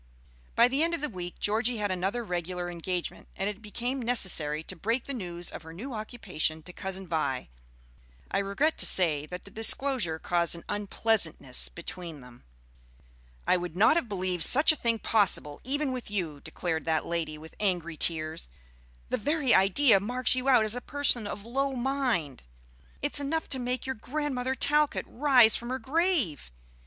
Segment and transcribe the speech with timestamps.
[0.55, 4.63] By the end of the week Georgie had another regular engagement, and it became necessary
[4.63, 7.49] to break the news of her new occupation to Cousin Vi.
[8.31, 12.43] I regret to say that the disclosure caused an "unpleasantness," between them.
[13.45, 17.37] "I would not have believed such a thing possible even with you," declared that lady
[17.37, 18.49] with angry tears.
[19.09, 22.41] "The very idea marks you out as a person of low mind.
[23.03, 26.49] It's enough to make your Grandmother Talcott rise from her grave!